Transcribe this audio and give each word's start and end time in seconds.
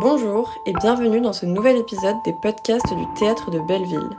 Bonjour 0.00 0.54
et 0.64 0.72
bienvenue 0.74 1.20
dans 1.20 1.32
ce 1.32 1.44
nouvel 1.44 1.76
épisode 1.76 2.22
des 2.24 2.32
podcasts 2.32 2.94
du 2.94 3.04
Théâtre 3.18 3.50
de 3.50 3.58
Belleville. 3.58 4.16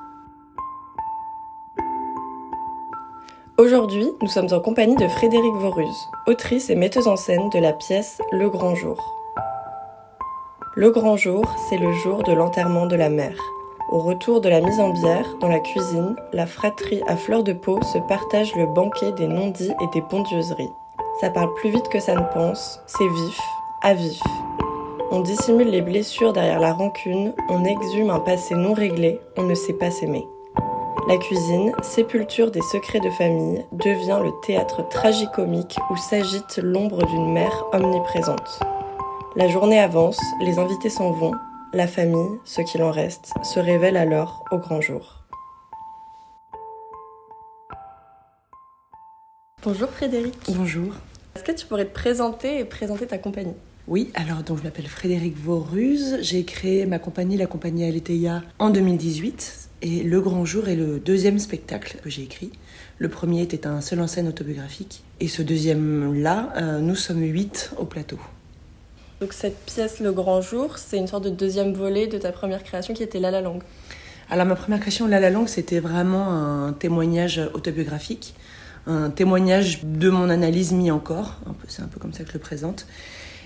Aujourd'hui, 3.57 4.11
nous 4.21 4.27
sommes 4.27 4.49
en 4.51 4.59
compagnie 4.59 4.97
de 4.97 5.07
Frédéric 5.07 5.53
Voruse, 5.53 6.09
autrice 6.27 6.69
et 6.69 6.75
metteuse 6.75 7.07
en 7.07 7.15
scène 7.15 7.49
de 7.53 7.59
la 7.59 7.71
pièce 7.71 8.21
Le 8.33 8.49
Grand 8.49 8.75
Jour. 8.75 8.97
Le 10.75 10.91
Grand 10.91 11.15
Jour, 11.15 11.45
c'est 11.69 11.77
le 11.77 11.93
jour 11.93 12.23
de 12.23 12.33
l'enterrement 12.33 12.85
de 12.85 12.97
la 12.97 13.09
mère. 13.09 13.39
Au 13.89 13.99
retour 13.99 14.41
de 14.41 14.49
la 14.49 14.59
mise 14.59 14.81
en 14.81 14.89
bière, 14.89 15.37
dans 15.39 15.47
la 15.47 15.61
cuisine, 15.61 16.13
la 16.33 16.45
fratrie 16.45 17.01
à 17.07 17.15
fleur 17.15 17.41
de 17.41 17.53
peau 17.53 17.81
se 17.83 17.99
partage 17.99 18.53
le 18.57 18.65
banquet 18.65 19.13
des 19.13 19.27
non-dits 19.27 19.71
et 19.81 19.87
des 19.93 20.01
bondieuseries. 20.01 20.73
Ça 21.21 21.29
parle 21.29 21.53
plus 21.53 21.69
vite 21.69 21.87
que 21.87 22.01
ça 22.01 22.15
ne 22.15 22.33
pense, 22.33 22.81
c'est 22.85 23.07
vif, 23.07 23.39
à 23.81 23.93
vif. 23.93 24.21
On 25.11 25.21
dissimule 25.21 25.71
les 25.71 25.81
blessures 25.81 26.33
derrière 26.33 26.59
la 26.59 26.71
rancune, 26.71 27.33
on 27.49 27.65
exhume 27.65 28.11
un 28.11 28.19
passé 28.19 28.53
non 28.53 28.73
réglé, 28.73 29.19
on 29.37 29.43
ne 29.43 29.55
sait 29.55 29.73
pas 29.73 29.89
s'aimer. 29.89 30.23
La 31.07 31.17
cuisine, 31.17 31.73
sépulture 31.81 32.51
des 32.51 32.61
secrets 32.61 32.99
de 32.99 33.09
famille, 33.09 33.65
devient 33.71 34.19
le 34.21 34.29
théâtre 34.45 34.87
tragicomique 34.87 35.79
où 35.89 35.97
s'agite 35.97 36.59
l'ombre 36.61 37.03
d'une 37.07 37.33
mère 37.33 37.65
omniprésente. 37.73 38.59
La 39.35 39.47
journée 39.47 39.79
avance, 39.79 40.21
les 40.41 40.59
invités 40.59 40.91
s'en 40.91 41.09
vont, 41.09 41.33
la 41.73 41.87
famille, 41.87 42.37
ce 42.45 42.61
qu'il 42.61 42.83
en 42.83 42.91
reste, 42.91 43.33
se 43.41 43.59
révèle 43.59 43.97
alors 43.97 44.45
au 44.51 44.57
grand 44.57 44.79
jour. 44.79 45.23
Bonjour 49.63 49.89
Frédéric. 49.89 50.35
Bonjour. 50.49 50.93
Est-ce 51.35 51.43
que 51.43 51.51
tu 51.51 51.65
pourrais 51.65 51.85
te 51.85 51.95
présenter 51.95 52.59
et 52.59 52.65
présenter 52.65 53.07
ta 53.07 53.17
compagnie? 53.17 53.55
Oui, 53.89 54.11
alors 54.13 54.43
donc 54.43 54.59
je 54.59 54.63
m'appelle 54.63 54.85
Frédéric 54.85 55.35
Voruse. 55.35 56.19
J'ai 56.21 56.43
créé 56.43 56.85
ma 56.85 56.99
compagnie, 56.99 57.37
la 57.37 57.47
compagnie 57.47 57.85
Aletheia, 57.85 58.43
en 58.59 58.69
2018. 58.69 59.69
Et 59.81 60.03
Le 60.03 60.21
Grand 60.21 60.45
Jour 60.45 60.67
est 60.67 60.75
le 60.75 60.99
deuxième 60.99 61.39
spectacle 61.39 61.97
que 62.03 62.07
j'ai 62.07 62.21
écrit. 62.21 62.51
Le 62.99 63.09
premier 63.09 63.41
était 63.41 63.65
un 63.65 63.81
seul 63.81 63.99
en 63.99 64.05
scène 64.05 64.27
autobiographique. 64.27 65.03
Et 65.19 65.27
ce 65.27 65.41
deuxième-là, 65.41 66.53
euh, 66.57 66.79
nous 66.81 66.93
sommes 66.93 67.23
huit 67.23 67.71
au 67.79 67.85
plateau. 67.85 68.19
Donc 69.21 69.33
cette 69.33 69.57
pièce 69.65 69.99
Le 69.99 70.11
Grand 70.11 70.41
Jour, 70.41 70.77
c'est 70.77 70.97
une 70.97 71.07
sorte 71.07 71.23
de 71.23 71.31
deuxième 71.31 71.73
volet 71.73 72.05
de 72.05 72.19
ta 72.19 72.31
première 72.31 72.63
création 72.63 72.93
qui 72.93 73.01
était 73.01 73.19
La 73.19 73.31
La 73.31 73.41
Langue. 73.41 73.63
Alors 74.29 74.45
ma 74.45 74.55
première 74.55 74.81
création, 74.81 75.07
La 75.07 75.19
La 75.19 75.31
Langue, 75.31 75.47
c'était 75.47 75.79
vraiment 75.79 76.29
un 76.29 76.73
témoignage 76.73 77.41
autobiographique 77.55 78.35
un 78.87 79.09
témoignage 79.09 79.83
de 79.83 80.09
mon 80.09 80.29
analyse 80.29 80.71
mis 80.71 80.89
encore. 80.89 81.35
C'est 81.67 81.81
un 81.81 81.87
peu 81.87 81.99
comme 81.99 82.13
ça 82.13 82.23
que 82.23 82.29
je 82.29 82.33
le 82.33 82.39
présente. 82.39 82.87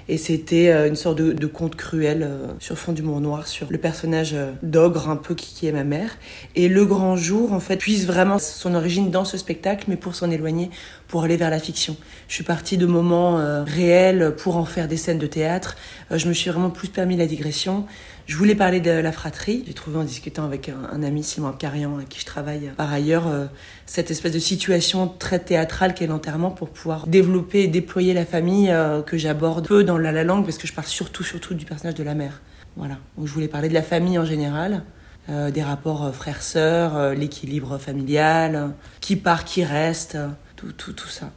Et 0.09 0.17
c'était 0.17 0.69
euh, 0.69 0.87
une 0.87 0.95
sorte 0.95 1.17
de, 1.17 1.47
conte 1.47 1.75
cruel 1.75 2.23
euh, 2.23 2.47
sur 2.59 2.77
fond 2.77 2.91
d'humour 2.91 3.21
noir 3.21 3.47
sur 3.47 3.67
le 3.69 3.77
personnage 3.77 4.33
euh, 4.33 4.51
d'ogre 4.61 5.09
un 5.09 5.15
peu 5.15 5.33
qui, 5.35 5.67
est 5.67 5.71
ma 5.71 5.83
mère. 5.83 6.17
Et 6.55 6.67
le 6.67 6.85
grand 6.85 7.15
jour, 7.15 7.53
en 7.53 7.59
fait, 7.59 7.77
puise 7.77 8.05
vraiment 8.05 8.39
son 8.39 8.75
origine 8.75 9.11
dans 9.11 9.25
ce 9.25 9.37
spectacle, 9.37 9.85
mais 9.87 9.95
pour 9.95 10.15
s'en 10.15 10.29
éloigner, 10.29 10.69
pour 11.13 11.23
aller 11.23 11.37
vers 11.37 11.51
la 11.51 11.59
fiction. 11.59 11.95
Je 12.27 12.33
suis 12.33 12.43
partie 12.43 12.77
de 12.77 12.87
moments 12.87 13.39
réels 13.65 14.33
pour 14.35 14.57
en 14.57 14.65
faire 14.65 14.87
des 14.87 14.97
scènes 14.97 15.19
de 15.19 15.27
théâtre. 15.27 15.75
je 16.09 16.27
me 16.27 16.33
suis 16.33 16.49
vraiment 16.49 16.71
plus 16.71 16.87
permis 16.87 17.15
la 17.15 17.27
digression. 17.27 17.85
Je 18.25 18.37
voulais 18.37 18.55
parler 18.55 18.79
de 18.79 18.89
la 18.89 19.11
fratrie. 19.11 19.63
J'ai 19.67 19.73
trouvé 19.73 19.97
en 19.97 20.03
discutant 20.03 20.45
avec 20.45 20.69
un, 20.69 21.03
ami, 21.03 21.23
Simon 21.23 21.49
Abkarian, 21.49 21.95
avec 21.95 22.07
qui 22.07 22.21
je 22.21 22.25
travaille 22.25 22.71
par 22.77 22.91
ailleurs, 22.91 23.27
euh, 23.27 23.45
cette 23.85 24.11
espèce 24.11 24.31
de 24.31 24.39
situation 24.39 25.09
très 25.09 25.39
théâtrale 25.39 25.93
qu'est 25.93 26.07
l'enterrement 26.07 26.49
pour 26.49 26.69
pouvoir 26.69 27.07
développer 27.07 27.63
et 27.63 27.67
déployer 27.67 28.13
la 28.13 28.25
famille 28.25 28.71
euh, 28.71 29.01
que 29.01 29.17
j'aborde 29.17 29.67
peu 29.67 29.83
dans 29.83 29.97
la, 29.97 30.23
langue 30.23 30.45
parce 30.45 30.57
que 30.57 30.67
je 30.67 30.73
parle 30.73 30.87
surtout, 30.87 31.23
surtout 31.23 31.53
du 31.53 31.65
personnage 31.65 31.95
de 31.95 32.03
la 32.03 32.15
mère. 32.15 32.41
Voilà. 32.77 32.97
Je 33.21 33.31
voulais 33.31 33.49
parler 33.49 33.67
de 33.67 33.73
la 33.73 33.83
famille 33.83 34.17
en 34.17 34.25
général. 34.25 34.83
Euh, 35.29 35.51
des 35.51 35.63
rapports 35.63 36.13
frères-sœurs, 36.13 37.13
l'équilibre 37.13 37.77
familial, 37.77 38.71
qui 39.01 39.15
part, 39.15 39.43
qui 39.43 39.63
reste, 39.63 40.17
tout, 40.63 40.73
tout, 40.73 40.93
tout 40.93 41.07
ça. 41.07 41.31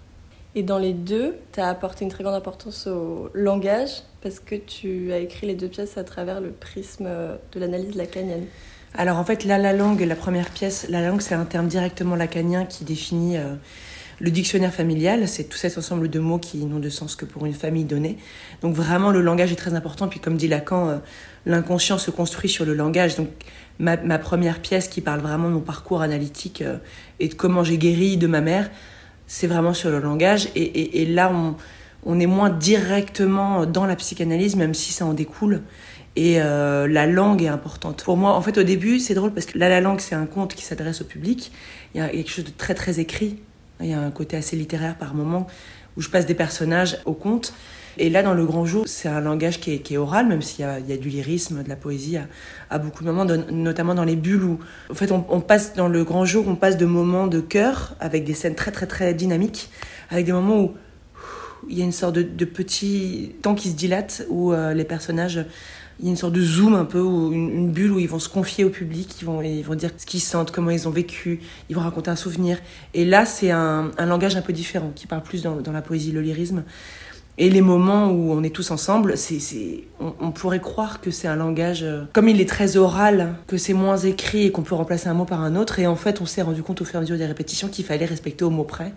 Et 0.54 0.62
dans 0.62 0.78
les 0.78 0.92
deux, 0.92 1.36
tu 1.52 1.60
as 1.60 1.68
apporté 1.68 2.04
une 2.04 2.10
très 2.10 2.24
grande 2.24 2.34
importance 2.34 2.86
au 2.86 3.30
langage 3.34 4.02
parce 4.22 4.40
que 4.40 4.54
tu 4.54 5.12
as 5.12 5.18
écrit 5.18 5.46
les 5.46 5.54
deux 5.54 5.68
pièces 5.68 5.98
à 5.98 6.04
travers 6.04 6.40
le 6.40 6.50
prisme 6.50 7.08
de 7.52 7.60
l'analyse 7.60 7.94
lacanienne. 7.94 8.46
Alors 8.94 9.18
en 9.18 9.24
fait, 9.24 9.44
là, 9.44 9.58
la 9.58 9.74
langue, 9.74 10.00
la 10.00 10.16
première 10.16 10.50
pièce, 10.50 10.86
la 10.88 11.06
langue, 11.06 11.20
c'est 11.20 11.34
un 11.34 11.44
terme 11.44 11.66
directement 11.66 12.16
lacanien 12.16 12.64
qui 12.64 12.84
définit 12.84 13.36
euh, 13.36 13.54
le 14.20 14.30
dictionnaire 14.30 14.72
familial. 14.72 15.28
C'est 15.28 15.44
tout 15.44 15.58
cet 15.58 15.76
ensemble 15.76 16.08
de 16.08 16.18
mots 16.18 16.38
qui 16.38 16.64
n'ont 16.64 16.78
de 16.78 16.88
sens 16.88 17.16
que 17.16 17.26
pour 17.26 17.44
une 17.44 17.52
famille 17.52 17.84
donnée. 17.84 18.16
Donc 18.62 18.74
vraiment, 18.74 19.10
le 19.10 19.20
langage 19.20 19.52
est 19.52 19.56
très 19.56 19.74
important. 19.74 20.08
Puis 20.08 20.20
comme 20.20 20.38
dit 20.38 20.48
Lacan, 20.48 20.88
euh, 20.88 20.96
l'inconscient 21.44 21.98
se 21.98 22.10
construit 22.10 22.48
sur 22.48 22.64
le 22.64 22.72
langage. 22.72 23.16
Donc 23.16 23.28
ma, 23.78 24.18
première 24.18 24.60
pièce 24.60 24.88
qui 24.88 25.02
parle 25.02 25.20
vraiment 25.20 25.48
de 25.48 25.54
mon 25.54 25.60
parcours 25.60 26.00
analytique 26.00 26.62
euh, 26.62 26.78
et 27.20 27.28
de 27.28 27.34
comment 27.34 27.64
j'ai 27.64 27.76
guéri 27.76 28.16
de 28.16 28.26
ma 28.26 28.40
mère, 28.40 28.70
c'est 29.26 29.46
vraiment 29.46 29.74
sur 29.74 29.90
le 29.90 30.00
langage. 30.00 30.48
Et, 30.54 31.06
là, 31.06 31.32
on, 32.04 32.20
est 32.20 32.26
moins 32.26 32.50
directement 32.50 33.66
dans 33.66 33.86
la 33.86 33.96
psychanalyse, 33.96 34.56
même 34.56 34.74
si 34.74 34.92
ça 34.92 35.04
en 35.04 35.14
découle. 35.14 35.62
Et 36.14 36.40
euh, 36.40 36.88
la 36.88 37.06
langue 37.06 37.42
est 37.42 37.48
importante. 37.48 38.02
Pour 38.04 38.16
moi, 38.16 38.34
en 38.34 38.40
fait, 38.40 38.56
au 38.56 38.62
début, 38.62 38.98
c'est 39.00 39.14
drôle 39.14 39.32
parce 39.32 39.46
que 39.46 39.58
là, 39.58 39.68
la 39.68 39.80
langue, 39.80 40.00
c'est 40.00 40.14
un 40.14 40.26
conte 40.26 40.54
qui 40.54 40.64
s'adresse 40.64 41.02
au 41.02 41.04
public. 41.04 41.52
Il 41.94 42.00
y 42.00 42.00
a 42.00 42.08
quelque 42.08 42.30
chose 42.30 42.44
de 42.44 42.50
très, 42.50 42.74
très 42.74 43.00
écrit. 43.00 43.38
Il 43.80 43.86
y 43.86 43.92
a 43.92 44.00
un 44.00 44.10
côté 44.10 44.36
assez 44.36 44.56
littéraire 44.56 44.96
par 44.96 45.14
moment 45.14 45.46
où 45.96 46.00
je 46.00 46.08
passe 46.08 46.24
des 46.24 46.34
personnages 46.34 46.98
au 47.04 47.12
conte. 47.12 47.52
Et 47.98 48.10
là, 48.10 48.22
dans 48.22 48.34
Le 48.34 48.44
Grand 48.44 48.66
Jour, 48.66 48.84
c'est 48.86 49.08
un 49.08 49.20
langage 49.20 49.60
qui 49.60 49.72
est, 49.72 49.96
oral, 49.96 50.26
même 50.26 50.42
s'il 50.42 50.64
y, 50.64 50.92
a, 50.92 50.96
du 50.96 51.08
lyrisme, 51.08 51.62
de 51.62 51.68
la 51.68 51.76
poésie 51.76 52.18
à, 52.70 52.78
beaucoup 52.78 53.04
de 53.04 53.10
moments, 53.10 53.24
notamment 53.50 53.94
dans 53.94 54.04
les 54.04 54.16
bulles 54.16 54.44
où, 54.44 54.58
en 54.90 54.94
fait, 54.94 55.10
on, 55.12 55.40
passe 55.40 55.74
dans 55.74 55.88
Le 55.88 56.04
Grand 56.04 56.24
Jour, 56.24 56.46
on 56.48 56.56
passe 56.56 56.76
de 56.76 56.86
moments 56.86 57.26
de 57.26 57.40
cœur 57.40 57.94
avec 58.00 58.24
des 58.24 58.34
scènes 58.34 58.54
très, 58.54 58.70
très, 58.70 58.86
très 58.86 59.14
dynamiques, 59.14 59.70
avec 60.10 60.26
des 60.26 60.32
moments 60.32 60.60
où 60.60 60.74
il 61.68 61.78
y 61.78 61.80
a 61.80 61.84
une 61.84 61.92
sorte 61.92 62.14
de, 62.16 62.44
petit 62.44 63.34
temps 63.42 63.54
qui 63.54 63.70
se 63.70 63.74
dilate, 63.76 64.26
où 64.28 64.52
euh, 64.52 64.74
les 64.74 64.84
personnages 64.84 65.44
il 65.98 66.04
y 66.04 66.08
a 66.08 66.10
une 66.10 66.16
sorte 66.16 66.34
de 66.34 66.42
zoom 66.42 66.74
un 66.74 66.84
peu, 66.84 67.00
ou 67.00 67.32
une, 67.32 67.70
bulle 67.70 67.92
où 67.92 67.98
ils 67.98 68.08
vont 68.08 68.18
se 68.18 68.28
confier 68.28 68.64
au 68.64 68.68
public, 68.68 69.18
ils 69.22 69.24
vont, 69.24 69.40
ils 69.40 69.62
vont 69.62 69.74
dire 69.74 69.90
ce 69.96 70.04
qu'ils 70.04 70.20
sentent, 70.20 70.50
comment 70.50 70.70
ils 70.70 70.86
ont 70.86 70.90
vécu, 70.90 71.40
ils 71.70 71.74
vont 71.74 71.80
raconter 71.80 72.10
un 72.10 72.16
souvenir. 72.16 72.58
Et 72.92 73.06
là, 73.06 73.24
c'est 73.24 73.50
un, 73.50 73.90
langage 74.06 74.36
un 74.36 74.42
peu 74.42 74.52
différent, 74.52 74.92
qui 74.94 75.06
parle 75.06 75.22
plus 75.22 75.42
dans 75.42 75.72
la 75.72 75.80
poésie, 75.80 76.12
le 76.12 76.20
lyrisme. 76.20 76.64
Et 77.38 77.50
les 77.50 77.60
moments 77.60 78.10
où 78.10 78.32
on 78.32 78.42
est 78.42 78.54
tous 78.54 78.70
ensemble, 78.70 79.18
c'est, 79.18 79.40
c'est, 79.40 79.84
on, 80.00 80.30
pourrait 80.30 80.60
croire 80.60 81.02
que 81.02 81.10
c'est 81.10 81.28
un 81.28 81.36
langage, 81.36 81.82
euh, 81.82 82.04
comme 82.14 82.30
il 82.30 82.40
est 82.40 82.48
très 82.48 82.78
oral, 82.78 83.34
que 83.46 83.58
c'est 83.58 83.74
moins 83.74 83.98
écrit 83.98 84.46
et 84.46 84.52
qu'on 84.52 84.62
peut 84.62 84.74
remplacer 84.74 85.08
un 85.08 85.14
mot 85.14 85.26
par 85.26 85.42
un 85.42 85.54
autre. 85.54 85.78
Et 85.78 85.86
en 85.86 85.96
fait, 85.96 86.22
on 86.22 86.26
s'est 86.26 86.40
rendu 86.40 86.62
compte 86.62 86.80
au 86.80 86.86
fur 86.86 86.94
et 86.94 86.98
à 86.98 87.00
mesure 87.02 87.18
des 87.18 87.26
répétitions 87.26 87.68
qu'il 87.68 87.84
fallait 87.84 88.06
respecter 88.06 88.44
au 88.44 88.50
mot 88.50 88.64
près 88.64 88.92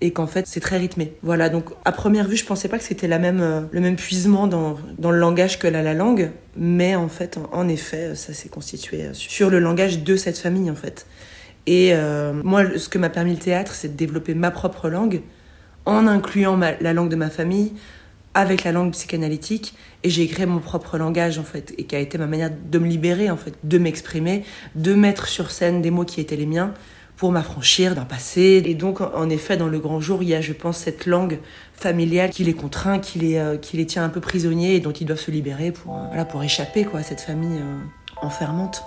et 0.00 0.12
qu'en 0.12 0.26
fait 0.28 0.46
c'est 0.46 0.60
très 0.60 0.76
rythmé. 0.76 1.14
Voilà, 1.22 1.48
donc 1.48 1.70
à 1.84 1.90
première 1.90 2.28
vue, 2.28 2.36
je 2.36 2.44
pensais 2.44 2.68
pas 2.68 2.78
que 2.78 2.84
c'était 2.84 3.08
la 3.08 3.18
même, 3.18 3.40
euh, 3.40 3.62
le 3.72 3.80
même 3.80 3.96
puisement 3.96 4.46
dans, 4.46 4.76
dans, 4.98 5.10
le 5.10 5.18
langage 5.18 5.58
que 5.58 5.66
la, 5.66 5.82
la 5.82 5.94
langue, 5.94 6.30
mais 6.56 6.94
en 6.94 7.08
fait, 7.08 7.38
en, 7.52 7.68
effet, 7.68 8.14
ça 8.14 8.32
s'est 8.34 8.50
constitué 8.50 9.06
euh, 9.06 9.14
sur 9.14 9.48
le 9.50 9.58
langage 9.58 10.04
de 10.04 10.14
cette 10.14 10.38
famille 10.38 10.70
en 10.70 10.76
fait. 10.76 11.06
Et 11.66 11.92
moi, 12.44 12.62
ce 12.78 12.88
que 12.88 12.96
m'a 12.96 13.10
permis 13.10 13.32
le 13.32 13.38
théâtre, 13.38 13.74
c'est 13.74 13.88
de 13.88 13.92
développer 13.92 14.32
ma 14.32 14.50
propre 14.50 14.88
langue, 14.88 15.20
en 15.88 16.06
incluant 16.06 16.56
la 16.56 16.92
langue 16.92 17.08
de 17.08 17.16
ma 17.16 17.30
famille 17.30 17.72
avec 18.34 18.62
la 18.62 18.72
langue 18.72 18.92
psychanalytique 18.92 19.74
et 20.04 20.10
j'ai 20.10 20.26
créé 20.28 20.46
mon 20.46 20.60
propre 20.60 20.98
langage 20.98 21.38
en 21.38 21.44
fait 21.44 21.74
et 21.78 21.84
qui 21.84 21.96
a 21.96 21.98
été 21.98 22.18
ma 22.18 22.26
manière 22.26 22.50
de 22.50 22.78
me 22.78 22.86
libérer 22.86 23.30
en 23.30 23.36
fait, 23.36 23.54
de 23.64 23.78
m'exprimer, 23.78 24.44
de 24.74 24.94
mettre 24.94 25.26
sur 25.26 25.50
scène 25.50 25.80
des 25.80 25.90
mots 25.90 26.04
qui 26.04 26.20
étaient 26.20 26.36
les 26.36 26.46
miens 26.46 26.74
pour 27.16 27.32
m'affranchir 27.32 27.96
d'un 27.96 28.04
passé. 28.04 28.62
Et 28.64 28.74
donc, 28.74 29.00
en 29.00 29.28
effet, 29.28 29.56
dans 29.56 29.66
le 29.66 29.80
grand 29.80 29.98
jour, 29.98 30.22
il 30.22 30.28
y 30.28 30.34
a, 30.34 30.40
je 30.40 30.52
pense, 30.52 30.78
cette 30.78 31.04
langue 31.04 31.40
familiale 31.74 32.30
qui 32.30 32.44
les 32.44 32.54
contraint, 32.54 33.00
qui 33.00 33.18
les, 33.18 33.38
euh, 33.38 33.56
qui 33.56 33.76
les 33.76 33.86
tient 33.86 34.04
un 34.04 34.08
peu 34.08 34.20
prisonniers 34.20 34.76
et 34.76 34.80
dont 34.80 34.92
ils 34.92 35.04
doivent 35.04 35.18
se 35.18 35.32
libérer 35.32 35.72
pour, 35.72 35.96
euh, 35.96 36.06
voilà, 36.08 36.24
pour 36.24 36.44
échapper 36.44 36.84
quoi, 36.84 37.00
à 37.00 37.02
cette 37.02 37.20
famille 37.20 37.58
euh, 37.58 37.78
enfermante. 38.22 38.84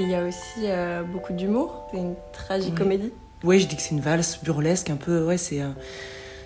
Il 0.00 0.08
y 0.08 0.14
a 0.14 0.24
aussi 0.24 0.64
euh, 0.64 1.02
beaucoup 1.02 1.32
d'humour. 1.32 1.86
C'est 1.90 1.98
une 1.98 2.14
tragique 2.32 2.74
comédie. 2.74 3.12
Oui, 3.44 3.60
je 3.60 3.66
dis 3.66 3.76
que 3.76 3.82
c'est 3.82 3.90
une 3.90 4.00
valse 4.00 4.40
burlesque 4.42 4.90
un 4.90 4.96
peu. 4.96 5.24
Ouais, 5.24 5.38
c'est. 5.38 5.60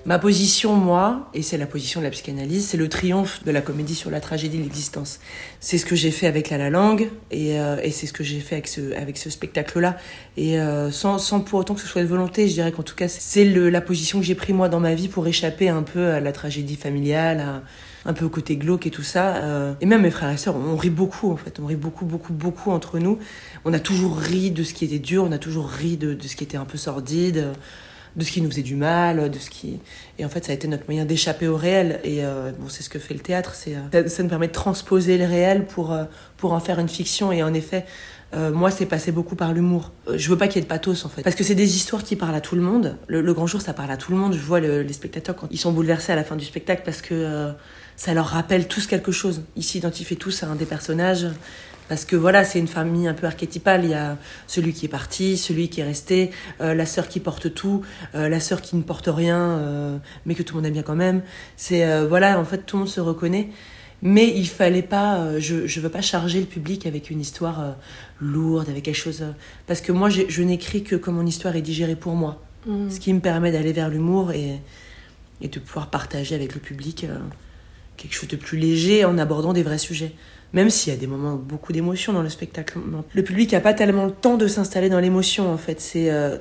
Ma 0.07 0.19
position, 0.19 0.75
moi, 0.75 1.31
et 1.33 1.41
c'est 1.41 1.57
la 1.57 1.65
position 1.65 2.01
de 2.01 2.05
la 2.05 2.11
psychanalyse, 2.11 2.69
c'est 2.69 2.77
le 2.77 2.91
triomphe 2.91 3.43
de 3.45 3.51
la 3.51 3.63
comédie 3.63 3.95
sur 3.95 4.11
la 4.11 4.21
tragédie 4.21 4.59
de 4.59 4.63
l'existence. 4.63 5.19
C'est 5.61 5.79
ce 5.79 5.87
que 5.87 5.97
j'ai 5.97 6.11
fait 6.11 6.27
avec 6.27 6.51
La 6.51 6.59
La 6.59 6.69
Langue, 6.69 7.09
et, 7.31 7.59
euh, 7.59 7.79
et 7.83 7.91
c'est 7.91 8.07
ce 8.07 8.13
que 8.13 8.23
j'ai 8.23 8.41
fait 8.41 8.55
avec 8.55 9.17
ce, 9.17 9.31
spectacle-là. 9.31 9.97
Et 10.37 10.61
euh, 10.61 10.91
sans, 10.91 11.17
sans 11.17 11.41
pour 11.41 11.59
autant 11.59 11.73
que 11.73 11.81
ce 11.81 11.87
soit 11.87 12.03
de 12.03 12.07
volonté, 12.07 12.49
je 12.49 12.53
dirais 12.53 12.71
qu'en 12.71 12.83
tout 12.83 12.95
cas, 12.95 13.09
c'est 13.09 13.47
la 13.47 13.81
position 13.81 14.21
que 14.21 14.27
j'ai 14.27 14.35
pris 14.35 14.53
moi 14.53 14.69
dans 14.69 14.81
ma 14.81 14.95
vie 14.95 15.09
pour 15.09 15.27
échapper 15.27 15.71
un 15.71 15.83
peu 15.83 16.11
à 16.11 16.21
la 16.21 16.33
tragédie 16.33 16.77
familiale, 16.77 17.41
à, 17.41 17.63
un 18.07 18.13
peu 18.13 18.25
au 18.25 18.29
côté 18.29 18.57
glauque 18.57 18.87
et 18.87 18.91
tout 18.91 19.03
ça. 19.03 19.37
Euh, 19.37 19.75
et 19.81 19.87
même 19.87 20.03
mes 20.03 20.11
frères 20.11 20.31
et 20.31 20.37
sœurs, 20.37 20.57
on 20.57 20.77
rit 20.77 20.91
beaucoup 20.91 21.31
en 21.31 21.37
fait, 21.37 21.59
on 21.61 21.67
rit 21.67 21.77
beaucoup, 21.77 22.05
beaucoup, 22.05 22.33
beaucoup 22.33 22.71
entre 22.71 22.99
nous. 22.99 23.19
On 23.65 23.73
a 23.73 23.81
toujours 23.81 24.19
ri 24.19 24.51
de 24.51 24.63
ce 24.63 24.75
qui 24.75 24.85
était 24.85 24.99
dur, 24.99 25.25
on 25.25 25.33
a 25.33 25.39
toujours 25.39 25.69
ri 25.69 25.97
de, 25.97 26.17
ce 26.27 26.37
qui 26.37 26.45
était 26.45 26.57
un 26.57 26.65
peu 26.67 26.79
sordide 26.79 27.53
de 28.17 28.25
ce 28.25 28.31
qui 28.31 28.41
nous 28.41 28.51
faisait 28.51 28.63
du 28.63 28.77
mal, 28.77 29.31
de 29.31 29.39
ce 29.39 29.51
qui 29.51 29.81
et 30.19 30.25
en 30.25 30.29
fait 30.29 30.45
ça 30.45 30.53
a 30.53 30.55
été 30.55 30.69
notre 30.69 30.85
moyen 30.87 31.05
d'échapper 31.05 31.49
au 31.49 31.57
réel 31.57 32.01
et 32.05 32.25
euh, 32.25 32.53
bon 32.59 32.69
c'est 32.69 32.83
ce 32.83 32.91
que 32.91 32.99
fait 32.99 33.15
le 33.15 33.21
théâtre, 33.21 33.55
c'est 33.55 33.75
euh, 33.75 34.09
ça, 34.09 34.23
nous 34.23 34.29
permet 34.29 34.49
de 34.49 34.53
transposer 34.53 35.19
le 35.19 35.25
réel 35.25 35.67
pour 35.67 35.93
euh, 35.93 36.05
pour 36.37 36.53
en 36.53 36.61
faire 36.61 36.79
une 36.79 36.89
fiction 36.89 37.33
et 37.33 37.43
en 37.43 37.55
effet 37.55 37.85
moi, 38.53 38.73
c'est 38.73 38.87
passé 38.87 39.13
beaucoup 39.13 39.37
par 39.37 39.53
l'humour. 39.53 39.93
je 40.13 40.29
veux 40.29 40.37
pas 40.37 40.49
qu'il 40.49 40.57
y 40.57 40.59
ait 40.59 40.63
de 40.63 40.69
pathos, 40.69 41.05
en 41.05 41.09
fait. 41.09 41.23
Parce 41.23 41.37
que 41.37 41.45
c'est 41.45 41.55
des 41.55 41.77
histoires 41.77 42.03
qui 42.03 42.17
parlent 42.17 42.35
à 42.35 42.41
tout 42.41 42.57
le 42.57 42.63
monde. 42.63 42.97
Le, 43.07 43.33
grand 43.33 43.47
jour, 43.47 43.61
ça 43.61 43.73
parle 43.75 43.93
à 43.93 43.97
tout 43.97 44.11
le 44.11 44.19
monde. 44.19 44.33
Je 44.33 44.41
vois 44.41 44.59
les 44.59 44.93
spectateurs 44.93 45.37
quand 45.37 45.47
ils 45.53 45.57
sont 45.57 45.71
bouleversés 45.71 46.11
à 46.11 46.17
la 46.17 46.25
fin 46.25 46.35
du 46.35 46.45
spectacle 46.45 46.83
parce 46.85 47.01
que 47.01 47.55
ça 47.97 48.15
leur 48.15 48.27
rappelle 48.27 48.69
tous 48.69 48.87
quelque 48.87 49.13
chose. 49.13 49.43
Ils 49.57 49.63
s'identifient 49.63 50.17
tous 50.17 50.43
à 50.43 50.49
un 50.49 50.55
des 50.55 50.67
personnages. 50.67 51.27
Parce 51.89 52.05
que 52.05 52.17
voilà, 52.17 52.45
c'est 52.45 52.59
une 52.59 52.69
famille 52.69 53.07
un 53.07 53.15
peu 53.15 53.27
archétypale. 53.27 53.85
Il 53.85 53.91
y 53.91 53.95
a 53.95 54.17
celui 54.47 54.73
qui 54.73 54.87
est 54.87 54.89
parti, 54.89 55.37
celui 55.37 55.69
qui 55.69 55.81
est 55.81 55.85
resté, 55.85 56.31
euh, 56.61 56.75
la 56.75 56.87
sœur 56.87 57.09
qui 57.09 57.21
porte 57.21 57.53
tout, 57.53 57.83
euh, 58.15 58.29
la 58.29 58.41
sœur 58.41 58.63
qui 58.63 58.77
ne 58.77 58.83
porte 58.83 59.09
rien, 59.13 59.39
euh, 59.39 59.99
mais 60.25 60.35
que 60.35 60.43
tout 60.43 60.55
le 60.55 60.59
monde 60.61 60.67
aime 60.67 60.73
bien 60.73 60.83
quand 60.83 60.97
même. 60.97 61.23
C'est 61.57 62.07
voilà, 62.07 62.39
en 62.41 62.45
fait, 62.45 62.65
tout 62.65 62.77
le 62.77 62.81
monde 62.81 62.89
se 62.89 63.01
reconnaît. 63.01 63.51
Mais 64.03 64.29
il 64.37 64.49
fallait 64.49 64.83
pas, 64.83 65.39
je 65.39 65.67
je 65.67 65.81
veux 65.81 65.89
pas 65.89 66.03
charger 66.03 66.41
le 66.41 66.47
public 66.47 66.87
avec 66.87 67.11
une 67.11 67.21
histoire 67.21 67.77
lourde, 68.21 68.69
avec 68.69 68.85
quelque 68.85 68.97
chose. 68.97 69.25
parce 69.67 69.81
que 69.81 69.93
moi, 69.93 70.09
je 70.11 70.43
n'écris 70.43 70.83
que 70.83 70.97
comme 70.97 71.15
mon 71.15 71.27
histoire 71.27 71.57
est 71.57 71.63
digérée 71.63 71.97
pour 71.97 72.15
moi, 72.15 72.43
mmh. 72.67 72.91
ce 72.91 73.01
qui 73.01 73.13
me 73.15 73.21
permet 73.21 73.51
d'aller 73.51 73.73
vers 73.73 73.89
l'humour 73.89 74.33
et 74.33 74.61
et 75.41 75.49
de 75.49 75.59
pouvoir 75.59 75.91
partager 75.91 76.35
avec 76.35 76.55
le 76.55 76.61
public 76.61 77.07
quelque 77.97 78.15
chose 78.15 78.29
de 78.29 78.37
plus 78.37 78.59
léger 78.59 79.05
en 79.05 79.19
abordant 79.19 79.53
des 79.53 79.63
vrais 79.63 79.79
sujets 79.79 80.13
même 80.55 80.71
s'il 80.71 80.93
y 80.93 80.97
a 80.97 80.99
des 80.99 81.09
moments 81.09 81.35
beaucoup 81.35 81.73
d'émotions 81.73 82.13
dans 82.13 82.23
le 82.23 82.29
spectacle. 82.29 82.79
Le 83.13 83.25
public 83.25 83.53
n'a 83.53 83.61
pas 83.61 83.75
tellement 83.75 84.07
le 84.07 84.13
temps 84.13 84.37
de 84.37 84.47
s'installer 84.47 84.89
dans 84.89 85.01
l'émotion 85.01 85.53
en 85.53 85.59
fait. 85.59 85.81
C'est 85.81 86.11
euh, 86.11 86.39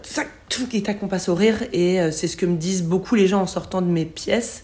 tout 0.50 0.68
et 0.72 0.84
tac, 0.84 1.00
qu'on 1.00 1.08
passe 1.08 1.30
au 1.30 1.36
rire 1.36 1.56
et 1.74 2.00
euh, 2.00 2.12
c'est 2.12 2.28
ce 2.28 2.38
que 2.38 2.46
me 2.46 2.56
disent 2.56 2.84
beaucoup 2.84 3.16
les 3.16 3.28
gens 3.28 3.42
en 3.42 3.48
sortant 3.48 3.82
de 3.82 3.88
mes 3.88 4.06
pièces. 4.06 4.64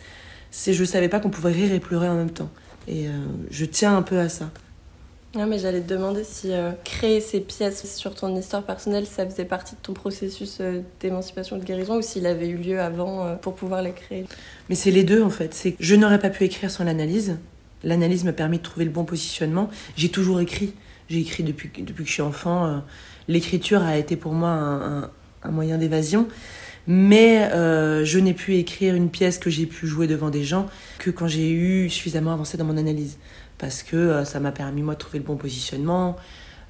C'est 0.52 0.74
je 0.74 0.86
savais 0.86 1.10
pas 1.10 1.20
qu'on 1.20 1.32
pouvait 1.32 1.52
rire 1.52 1.74
et 1.74 1.80
pleurer 1.80 2.08
en 2.08 2.16
même 2.16 2.30
temps. 2.30 2.50
Et 2.88 3.08
euh, 3.08 3.12
je 3.50 3.66
tiens 3.66 3.98
un 3.98 4.04
peu 4.04 4.20
à 4.20 4.30
ça. 4.30 4.52
Non, 5.36 5.46
mais 5.46 5.60
j'allais 5.60 5.82
te 5.82 5.94
demander 5.94 6.24
si 6.24 6.52
créer 6.84 7.22
ces 7.22 7.40
pièces 7.40 7.86
sur 7.96 8.16
ton 8.16 8.36
histoire 8.36 8.64
personnelle, 8.64 9.06
ça 9.06 9.28
faisait 9.28 9.46
partie 9.46 9.76
de 9.76 9.80
ton 9.82 9.94
processus 9.94 10.60
d'émancipation 11.00 11.58
de 11.58 11.64
guérison 11.64 11.98
ou 11.98 12.02
s'il 12.02 12.26
avait 12.26 12.48
eu 12.48 12.58
lieu 12.58 12.82
avant 12.82 13.36
pour 13.38 13.54
pouvoir 13.54 13.84
les 13.84 13.92
créer? 13.92 14.26
Mais 14.70 14.76
c'est 14.76 14.90
les 14.90 15.04
deux 15.04 15.22
en 15.22 15.30
fait. 15.30 15.54
C'est 15.54 15.76
je 15.80 15.96
n'aurais 15.96 16.18
pas 16.18 16.32
pu 16.32 16.46
écrire 16.46 16.72
sans 16.72 16.84
l'analyse 16.84 17.38
L'analyse 17.84 18.24
m'a 18.24 18.34
permis 18.34 18.58
de 18.58 18.64
trouver 18.64 18.86
le 18.86 18.92
bon 18.92 19.06
positionnement. 19.06 19.70
J'ai 19.96 20.10
toujours 20.10 20.42
écrit. 20.42 20.74
J'ai 21.10 21.20
écrit 21.20 21.44
depuis, 21.44 21.70
depuis 21.78 22.04
que 22.04 22.10
je 22.10 22.14
suis 22.14 22.22
enfant. 22.22 22.66
Euh, 22.66 22.78
l'écriture 23.28 23.82
a 23.82 23.98
été 23.98 24.16
pour 24.16 24.34
moi 24.34 24.50
un, 25.44 25.52
moyen 25.52 25.78
d'évasion. 25.78 26.28
Mais 26.88 27.50
euh, 27.54 28.04
je 28.04 28.20
n'ai 28.20 28.34
pu 28.34 28.56
écrire 28.56 28.96
une 28.96 29.10
pièce 29.10 29.38
que 29.38 29.50
j'ai 29.50 29.66
pu 29.66 29.88
jouer 29.88 30.08
devant 30.08 30.30
des 30.30 30.44
gens 30.44 30.68
que 30.98 31.12
quand 31.12 31.28
j'ai 31.28 31.52
eu 31.52 31.90
suffisamment 31.90 32.34
avancé 32.34 32.58
dans 32.58 32.66
mon 32.66 32.78
analyse. 32.78 33.18
Parce 33.60 33.84
que 33.84 33.96
euh, 33.96 34.26
ça 34.26 34.40
m'a 34.40 34.52
permis, 34.52 34.82
moi, 34.82 34.96
de 34.96 35.00
trouver 35.00 35.20
le 35.20 35.26
bon 35.26 35.36
positionnement, 35.36 36.16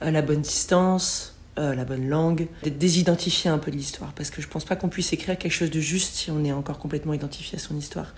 la 0.02 0.22
bonne 0.22 0.42
distance, 0.42 1.36
la 1.58 1.84
bonne 1.84 2.08
langue, 2.08 2.48
d'être 2.64 2.78
désidentifié 2.78 3.50
un 3.50 3.58
peu 3.58 3.70
de 3.70 3.76
l'histoire. 3.76 4.14
Parce 4.14 4.30
que 4.30 4.42
je 4.42 4.48
pense 4.48 4.64
pas 4.64 4.78
qu'on 4.78 4.88
puisse 4.88 5.12
écrire 5.12 5.38
quelque 5.38 5.52
chose 5.52 5.72
de 5.72 5.82
juste 5.82 6.16
si 6.16 6.32
on 6.32 6.46
est 6.46 6.54
encore 6.54 6.80
complètement 6.80 7.14
identifié 7.14 7.58
à 7.58 7.60
son 7.60 7.76
histoire. 7.76 8.14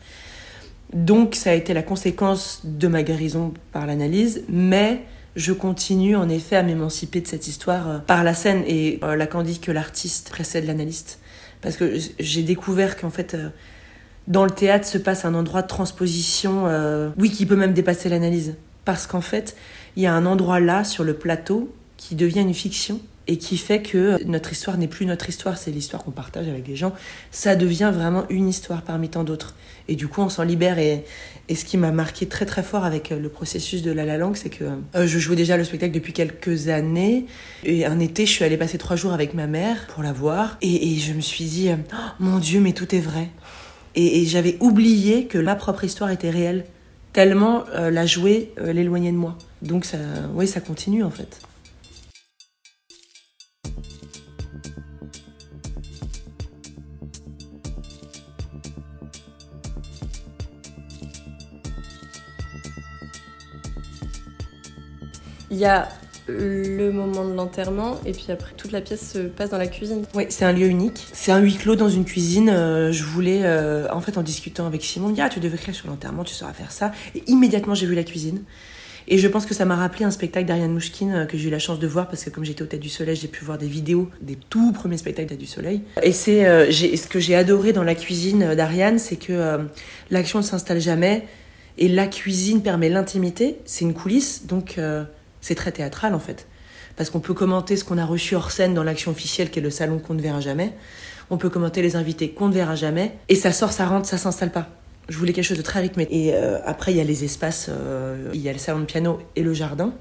Donc 0.94 1.36
ça 1.36 1.52
a 1.52 1.54
été 1.54 1.74
la 1.74 1.84
conséquence 1.84 2.62
de 2.64 2.88
ma 2.88 3.02
guérison 3.02 3.54
par 3.72 3.88
l'analyse, 3.88 4.44
mais 4.50 5.02
je 5.36 5.54
continue 5.54 6.16
en 6.16 6.28
effet 6.28 6.58
à 6.58 6.64
m'émanciper 6.64 7.22
de 7.22 7.28
cette 7.28 7.48
histoire 7.48 7.90
euh, 7.90 8.00
par 8.00 8.24
la 8.24 8.34
scène 8.34 8.64
et 8.68 9.00
euh, 9.04 9.16
la 9.16 9.26
dit 9.44 9.60
que 9.60 9.72
l'artiste 9.72 10.30
précède 10.30 10.66
l'analyste. 10.66 11.20
Parce 11.62 11.78
que 11.78 11.98
j'ai 12.20 12.44
découvert 12.44 12.98
qu'en 12.98 13.10
fait, 13.10 13.36
euh, 13.36 13.50
dans 14.28 14.46
le 14.46 14.52
théâtre 14.52 14.86
se 14.86 14.98
passe 14.98 15.26
un 15.26 15.34
endroit 15.34 15.62
de 15.62 15.68
transposition, 15.68 16.66
oui, 17.18 17.32
qui 17.32 17.46
peut 17.46 17.56
même 17.56 17.74
dépasser 17.74 18.10
l'analyse. 18.10 18.56
Parce 18.86 19.08
qu'en 19.08 19.22
fait, 19.22 19.56
il 19.96 20.04
y 20.04 20.08
a 20.08 20.14
un 20.14 20.26
endroit 20.26 20.60
là, 20.60 20.84
sur 20.84 21.04
le 21.04 21.14
plateau, 21.14 21.74
qui 21.98 22.16
devient 22.16 22.42
une 22.42 22.54
fiction 22.54 23.00
et 23.28 23.38
qui 23.38 23.58
fait 23.58 23.82
que 23.82 24.22
notre 24.26 24.52
histoire 24.52 24.78
n'est 24.78 24.88
plus 24.88 25.06
notre 25.06 25.30
histoire, 25.30 25.58
c'est 25.58 25.72
l'histoire 25.72 26.04
qu'on 26.04 26.12
partage 26.12 26.48
avec 26.48 26.68
les 26.68 26.76
gens. 26.76 26.94
Ça 27.30 27.56
devient 27.56 27.92
vraiment 27.94 28.26
une 28.30 28.50
histoire 28.50 28.82
parmi 28.82 29.10
tant 29.10 29.24
d'autres. 29.24 29.56
Et 29.88 29.96
du 29.96 30.08
coup, 30.08 30.22
on 30.22 30.30
s'en 30.30 30.44
libère. 30.44 30.80
Et, 30.80 31.06
ce 31.54 31.66
qui 31.66 31.78
m'a 31.78 31.92
marqué 31.92 32.28
très 32.28 32.46
très 32.46 32.64
fort 32.64 32.86
avec 32.86 33.12
euh, 33.12 33.20
le 33.20 33.28
processus 33.28 33.82
de 33.82 33.92
La 33.92 34.06
La 34.06 34.18
Langue, 34.18 34.38
c'est 34.38 34.50
que 34.50 34.64
euh, 34.64 35.06
je 35.06 35.20
jouais 35.20 35.36
déjà 35.36 35.58
le 35.58 35.66
spectacle 35.66 35.94
depuis 35.94 36.14
quelques 36.14 36.70
années. 36.70 37.26
Et 37.64 37.86
un 37.86 38.00
été, 38.00 38.26
je 38.26 38.32
suis 38.32 38.46
allée 38.46 38.58
passer 38.58 38.78
trois 38.78 38.96
jours 38.96 39.12
avec 39.12 39.34
ma 39.34 39.48
mère 39.48 39.88
pour 39.88 40.02
la 40.02 40.14
voir. 40.14 40.58
Et, 40.62 40.94
et 40.94 40.98
je 40.98 41.14
me 41.14 41.22
suis 41.22 41.46
dit, 41.46 41.70
oh, 41.74 41.98
mon 42.20 42.40
Dieu, 42.40 42.62
mais 42.62 42.72
tout 42.72 42.96
est 42.96 43.02
vrai. 43.02 43.30
Et, 43.96 44.26
j'avais 44.26 44.58
oublié 44.60 45.26
que 45.26 45.38
ma 45.38 45.56
propre 45.56 45.84
histoire 45.84 46.12
était 46.12 46.30
réelle. 46.30 46.66
Tellement 47.14 47.66
euh, 47.76 47.92
la 47.92 48.06
jouer 48.06 48.54
l'éloignait 48.58 49.12
de 49.12 49.18
moi. 49.18 49.38
Donc 49.62 49.86
ça, 49.86 49.98
oui, 50.34 50.48
ça 50.48 50.62
continue 50.62 51.04
en 51.04 51.12
fait. 51.12 51.42
Il 65.52 65.58
y 65.58 65.66
a 65.66 65.90
le 66.40 66.92
moment 66.92 67.26
de 67.26 67.34
l'enterrement 67.34 68.00
et 68.06 68.12
puis 68.12 68.28
après 68.30 68.54
toute 68.56 68.72
la 68.72 68.82
pièce 68.82 69.14
se 69.14 69.20
passe 69.20 69.50
dans 69.50 69.58
la 69.58 69.68
cuisine. 69.68 70.04
Oui, 70.16 70.26
c'est 70.30 70.46
un 70.46 70.52
lieu 70.52 70.68
unique. 70.68 71.08
C'est 71.14 71.32
un 71.32 71.40
huis 71.40 71.56
clos 71.56 71.76
dans 71.76 71.90
une 71.90 72.06
cuisine. 72.06 72.50
Euh, 72.50 72.92
je 72.92 73.04
voulais, 73.04 73.42
euh, 73.44 73.88
en 73.92 74.02
fait, 74.02 74.18
en 74.18 74.24
discutant 74.24 74.66
avec 74.66 74.84
Simon, 74.84 75.10
dire 75.10 75.26
ah, 75.28 75.30
tu 75.30 75.40
devais 75.40 75.56
écrire 75.56 75.76
sur 75.76 75.88
l'enterrement, 75.88 76.24
tu 76.24 76.34
sauras 76.34 76.54
faire 76.54 76.72
ça. 76.72 76.92
Et 77.16 77.24
immédiatement, 77.28 77.76
j'ai 77.76 77.86
vu 77.86 77.96
la 77.96 78.04
cuisine. 78.04 78.42
Et 79.08 79.18
je 79.18 79.28
pense 79.28 79.46
que 79.46 79.54
ça 79.54 79.66
m'a 79.66 79.76
rappelé 79.76 80.06
un 80.06 80.12
spectacle 80.12 80.46
d'Ariane 80.46 80.72
Mouchkine 80.72 81.12
euh, 81.14 81.26
que 81.26 81.38
j'ai 81.38 81.48
eu 81.48 81.52
la 81.52 81.60
chance 81.60 81.80
de 81.80 81.88
voir 81.88 82.08
parce 82.08 82.24
que 82.24 82.30
comme 82.30 82.46
j'étais 82.46 82.62
au 82.62 82.68
Tête 82.68 82.80
du 82.80 82.90
Soleil, 82.90 83.16
j'ai 83.16 83.28
pu 83.28 83.44
voir 83.44 83.58
des 83.58 83.68
vidéos 83.68 84.10
des 84.22 84.38
tout 84.50 84.72
premiers 84.72 84.98
spectacles 84.98 85.30
Tête 85.30 85.40
du 85.40 85.48
Soleil. 85.48 85.82
Et 86.04 86.12
c'est 86.12 86.44
ce 86.72 87.08
que 87.08 87.20
j'ai 87.20 87.36
adoré 87.36 87.74
dans 87.74 87.84
la 87.84 87.96
cuisine 87.96 88.56
d'Ariane, 88.56 89.00
c'est 89.00 89.18
que 89.18 89.60
l'action 90.12 90.40
ne 90.40 90.44
s'installe 90.44 90.80
jamais 90.80 91.26
et 91.78 91.88
la 91.88 92.08
cuisine 92.08 92.62
permet 92.62 92.90
l'intimité. 92.90 93.58
C'est 93.66 93.86
une 93.86 93.94
coulisse, 93.94 94.46
donc 94.46 94.80
c'est 95.42 95.56
très 95.56 95.72
théâtral 95.72 96.14
en 96.14 96.20
fait. 96.20 96.48
Parce 96.96 97.10
qu'on 97.10 97.20
peut 97.20 97.34
commenter 97.34 97.76
ce 97.78 97.84
qu'on 97.84 97.98
a 97.98 98.06
reçu 98.06 98.36
hors 98.36 98.52
scène 98.52 98.74
dans 98.74 98.84
l'action 98.84 99.12
officielle 99.12 99.50
qui 99.50 99.60
est 99.60 99.62
le 99.62 99.70
salon 99.70 100.00
qu'on 100.00 100.14
ne 100.14 100.22
verra 100.22 100.40
jamais. 100.40 100.74
On 101.30 101.38
peut 101.38 101.50
commenter 101.50 101.82
les 101.82 101.96
invités 101.96 102.32
qu'on 102.32 102.50
ne 102.50 102.54
verra 102.54 102.76
jamais. 102.76 103.14
Et 103.30 103.36
ça 103.36 103.52
sort, 103.52 103.72
ça 103.72 103.86
rentre, 103.86 104.08
ça 104.08 104.18
s'installe 104.18 104.52
pas. 104.52 104.68
Je 105.10 105.18
voulais 105.18 105.34
quelque 105.34 105.46
chose 105.46 105.58
de 105.58 105.64
très 105.64 105.80
rythmé. 105.80 106.08
Et 106.12 106.34
euh, 106.34 106.60
après, 106.66 106.92
il 106.92 106.98
y 106.98 107.02
a 107.02 107.04
les 107.04 107.24
espaces, 107.24 107.68
euh, 107.70 108.30
il 108.34 108.42
y 108.42 108.50
a 108.50 108.54
le 108.54 108.60
salon 108.60 108.80
de 108.82 108.86
piano 108.86 109.20
et 109.36 109.44
le 109.44 109.54
jardin. 109.54 109.94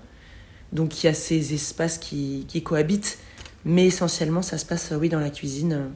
Donc 0.73 1.02
il 1.02 1.06
y 1.06 1.09
a 1.09 1.14
ces 1.14 1.54
espaces 1.54 1.99
qui, 1.99 2.47
cohabitent. 2.64 3.18
Mais 3.64 3.87
essentiellement, 3.87 4.42
ça 4.42 4.59
se 4.59 4.64
passe, 4.64 4.92
oui, 4.99 5.09
dans 5.09 5.20
la 5.20 5.30
cuisine. 5.30 5.90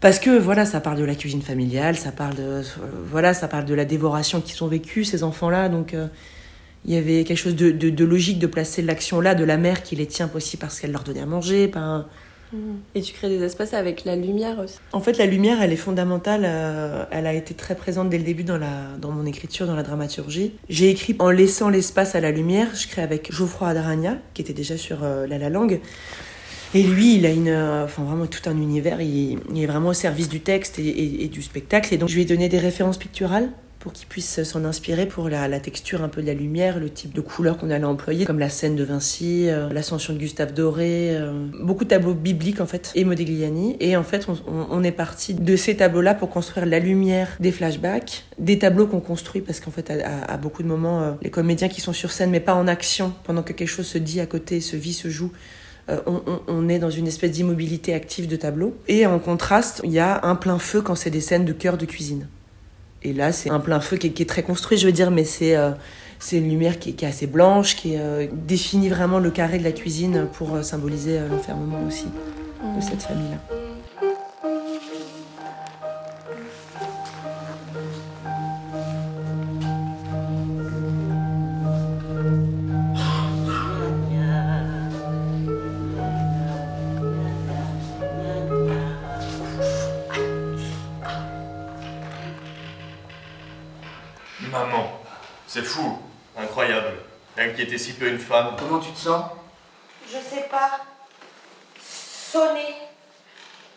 Parce 0.00 0.20
que 0.20 0.38
voilà, 0.38 0.64
ça 0.64 0.80
parle 0.80 0.98
de 0.98 1.04
la 1.04 1.16
cuisine 1.16 1.42
familiale, 1.42 1.96
ça 1.96 2.12
parle 2.12 2.36
de, 2.36 2.62
voilà, 3.10 3.34
ça 3.34 3.48
parle 3.48 3.64
de 3.64 3.74
la 3.74 3.84
dévoration 3.84 4.40
qu'ils 4.40 4.62
ont 4.62 4.68
vécu 4.68 5.04
ces 5.04 5.24
enfants-là. 5.24 5.68
Donc 5.68 5.92
euh, 5.92 6.06
il 6.84 6.94
y 6.94 6.96
avait 6.96 7.24
quelque 7.24 7.38
chose 7.38 7.56
de, 7.56 8.04
logique 8.04 8.38
de 8.38 8.46
placer 8.46 8.82
l'action 8.82 9.20
là 9.20 9.34
de 9.34 9.44
la 9.44 9.56
mère 9.56 9.82
qui 9.82 9.96
les 9.96 10.06
tient 10.06 10.30
aussi 10.34 10.56
parce 10.56 10.80
qu'elle 10.80 10.92
leur 10.92 11.04
donnait 11.04 11.20
à 11.20 11.26
manger. 11.26 11.70
Mm. 12.52 12.58
Et 12.94 13.02
tu 13.02 13.12
crées 13.12 13.28
des 13.28 13.42
espaces 13.42 13.74
avec 13.74 14.04
la 14.04 14.16
lumière 14.16 14.58
aussi. 14.58 14.78
En 14.92 15.00
fait, 15.00 15.18
la 15.18 15.26
lumière, 15.26 15.60
elle 15.60 15.72
est 15.72 15.76
fondamentale. 15.76 16.42
Euh, 16.44 17.04
elle 17.10 17.26
a 17.26 17.34
été 17.34 17.54
très 17.54 17.74
présente 17.74 18.08
dès 18.08 18.18
le 18.18 18.24
début 18.24 18.44
dans, 18.44 18.58
la, 18.58 18.96
dans 19.00 19.10
mon 19.10 19.26
écriture, 19.26 19.66
dans 19.66 19.76
la 19.76 19.82
dramaturgie. 19.82 20.52
J'ai 20.68 20.88
écrit 20.88 21.14
en 21.18 21.30
laissant 21.30 21.68
l'espace 21.68 22.14
à 22.14 22.20
la 22.20 22.30
lumière. 22.30 22.68
Je 22.74 22.88
crée 22.88 23.02
avec 23.02 23.32
Geoffroy 23.32 23.68
Adaragna, 23.68 24.16
qui 24.34 24.42
était 24.42 24.54
déjà 24.54 24.76
sur 24.76 25.02
euh, 25.02 25.26
La 25.26 25.38
La 25.38 25.50
Langue. 25.50 25.80
Et 26.74 26.82
lui, 26.82 27.16
il 27.16 27.26
a 27.26 27.30
une, 27.30 27.48
euh, 27.48 27.84
enfin 27.84 28.02
vraiment 28.02 28.26
tout 28.26 28.48
un 28.48 28.56
univers. 28.56 29.00
Il, 29.00 29.38
est 29.56 29.66
vraiment 29.66 29.90
au 29.90 29.94
service 29.94 30.28
du 30.28 30.40
texte 30.40 30.78
et, 30.78 31.24
et, 31.24 31.28
du 31.28 31.42
spectacle. 31.42 31.92
Et 31.94 31.98
donc, 31.98 32.08
je 32.08 32.14
lui 32.14 32.22
ai 32.22 32.26
donné 32.26 32.48
des 32.48 32.58
références 32.58 32.98
picturales 32.98 33.50
pour 33.78 33.92
qu'ils 33.92 34.08
puissent 34.08 34.42
s'en 34.42 34.64
inspirer 34.64 35.06
pour 35.06 35.28
la, 35.28 35.60
texture 35.60 36.02
un 36.02 36.08
peu 36.08 36.20
de 36.22 36.26
la 36.26 36.34
lumière, 36.34 36.78
le 36.78 36.90
type 36.90 37.14
de 37.14 37.20
couleur 37.20 37.58
qu'on 37.58 37.70
allait 37.70 37.84
employer, 37.84 38.24
comme 38.24 38.38
la 38.38 38.48
scène 38.48 38.76
de 38.76 38.84
Vinci, 38.84 39.48
euh, 39.48 39.68
l'ascension 39.70 40.12
de 40.12 40.18
Gustave 40.18 40.52
Doré, 40.52 41.10
euh, 41.10 41.46
beaucoup 41.60 41.84
de 41.84 41.90
tableaux 41.90 42.14
bibliques 42.14 42.60
en 42.60 42.66
fait, 42.66 42.92
et 42.94 43.04
Modigliani. 43.04 43.76
Et 43.80 43.96
en 43.96 44.02
fait, 44.02 44.26
on, 44.46 44.82
est 44.82 44.92
parti 44.92 45.34
de 45.34 45.56
ces 45.56 45.76
tableaux-là 45.76 46.14
pour 46.14 46.30
construire 46.30 46.66
la 46.66 46.78
lumière 46.78 47.36
des 47.40 47.52
flashbacks, 47.52 48.24
des 48.38 48.58
tableaux 48.58 48.86
qu'on 48.86 49.00
construit 49.00 49.40
parce 49.40 49.60
qu'en 49.60 49.70
fait, 49.70 49.90
à, 49.90 50.36
beaucoup 50.36 50.62
de 50.62 50.68
moments, 50.68 51.02
euh, 51.02 51.12
les 51.22 51.30
comédiens 51.30 51.68
qui 51.68 51.80
sont 51.80 51.92
sur 51.92 52.10
scène, 52.10 52.30
mais 52.30 52.40
pas 52.40 52.54
en 52.54 52.66
action, 52.66 53.12
pendant 53.24 53.42
que 53.42 53.52
quelque 53.52 53.68
chose 53.68 53.86
se 53.86 53.98
dit 53.98 54.20
à 54.20 54.26
côté, 54.26 54.60
se 54.60 54.76
vit, 54.76 54.92
se 54.92 55.08
joue, 55.08 55.32
on, 55.88 56.20
on, 56.26 56.40
on, 56.48 56.68
est 56.68 56.78
dans 56.78 56.90
une 56.90 57.06
espèce 57.06 57.30
d'immobilité 57.30 57.94
active 57.94 58.28
de 58.28 58.36
tableau. 58.36 58.76
Et 58.88 59.06
en 59.06 59.18
contraste, 59.18 59.80
il 59.84 59.90
y 59.90 59.98
a 59.98 60.20
un 60.22 60.34
plein 60.34 60.58
feu 60.58 60.82
quand 60.82 60.94
c'est 60.94 61.08
des 61.08 61.22
scènes 61.22 61.46
de 61.46 61.52
cœur 61.54 61.78
de 61.78 61.86
cuisine. 61.86 62.26
Et 63.02 63.12
là, 63.12 63.32
c'est 63.32 63.50
un 63.50 63.60
plein 63.60 63.80
feu 63.80 63.96
qui 63.96 64.06
est, 64.06 64.28
très 64.28 64.42
construit, 64.42 64.76
je 64.78 64.86
veux 64.86 64.92
dire, 64.92 65.10
mais 65.10 65.24
c'est 65.24 65.56
euh, 65.56 65.70
une 66.32 66.48
lumière 66.48 66.78
qui 66.78 66.90
est, 66.90 66.92
qui 66.94 67.04
est, 67.04 67.08
assez 67.08 67.26
blanche, 67.26 67.76
qui 67.76 67.96
euh, 67.96 68.26
définit 68.32 68.88
vraiment 68.88 69.18
le 69.18 69.30
carré 69.30 69.58
de 69.58 69.64
la 69.64 69.72
cuisine 69.72 70.26
pour 70.32 70.54
euh, 70.54 70.62
symboliser 70.62 71.20
l'enfermement 71.30 71.82
aussi 71.86 72.06
de 72.76 72.80
cette 72.80 73.02
famille-là. 73.02 73.57
C'est 95.48 95.62
fou, 95.62 95.98
incroyable. 96.38 96.92
Inquiéter 97.36 97.78
si 97.78 97.94
peu 97.94 98.06
une 98.06 98.18
femme. 98.18 98.54
Comment 98.58 98.78
tu 98.78 98.90
te 98.92 98.98
sens? 98.98 99.24
Je 100.06 100.18
sais 100.18 100.46
pas. 100.50 100.70
Sonner. 101.80 102.74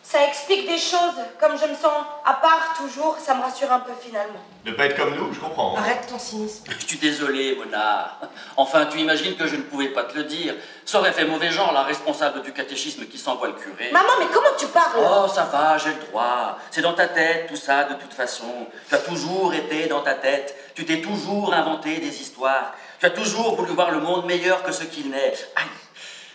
Ça 0.02 0.26
explique 0.28 0.66
des 0.68 0.76
choses. 0.76 1.14
Comme 1.40 1.56
je 1.56 1.64
me 1.64 1.74
sens 1.74 2.04
à 2.26 2.34
part 2.34 2.74
toujours, 2.76 3.16
ça 3.18 3.34
me 3.34 3.40
rassure 3.40 3.72
un 3.72 3.80
peu 3.80 3.92
finalement. 3.98 4.40
Ne 4.66 4.72
pas 4.72 4.84
être 4.86 4.96
comme 4.96 5.14
nous, 5.14 5.32
je 5.32 5.40
comprends. 5.40 5.74
Arrête 5.76 6.06
ton 6.06 6.18
cynisme. 6.18 6.64
Je 6.68 6.86
suis 6.86 6.98
désolé, 6.98 7.56
Mona. 7.56 8.18
Enfin, 8.58 8.84
tu 8.84 8.98
imagines 8.98 9.36
que 9.36 9.46
je 9.46 9.56
ne 9.56 9.62
pouvais 9.62 9.88
pas 9.88 10.04
te 10.04 10.14
le 10.14 10.24
dire. 10.24 10.54
Ça 10.84 10.98
aurait 10.98 11.12
fait 11.12 11.24
mauvais 11.24 11.50
genre, 11.50 11.72
la 11.72 11.84
responsable 11.84 12.42
du 12.42 12.52
catéchisme 12.52 13.06
qui 13.06 13.16
s'envoie 13.16 13.46
le 13.48 13.54
curé. 13.54 13.90
Maman, 13.90 14.12
mais 14.18 14.26
comment 14.26 14.54
tu 14.58 14.66
parles? 14.66 14.98
Oh, 14.98 15.28
ça 15.28 15.44
va, 15.44 15.78
j'ai 15.78 15.94
le 15.94 16.00
droit. 16.08 16.58
C'est 16.70 16.82
dans 16.82 16.92
ta 16.92 17.08
tête, 17.08 17.46
tout 17.48 17.56
ça, 17.56 17.84
de 17.84 17.94
toute 17.94 18.12
façon. 18.12 18.66
Tu 18.90 18.94
as 18.94 18.98
toujours 18.98 19.54
été 19.54 19.86
dans 19.86 20.02
ta 20.02 20.14
tête. 20.14 20.54
Tu 20.74 20.84
t'es 20.84 21.00
toujours 21.00 21.52
inventé 21.52 21.98
des 21.98 22.20
histoires. 22.20 22.72
Tu 22.98 23.06
as 23.06 23.10
toujours 23.10 23.56
voulu 23.56 23.72
voir 23.72 23.90
le 23.90 24.00
monde 24.00 24.26
meilleur 24.26 24.62
que 24.62 24.72
ce 24.72 24.84
qu'il 24.84 25.10
n'est. 25.10 25.34
Aïe 25.56 25.66